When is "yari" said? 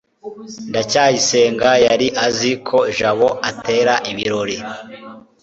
1.85-2.07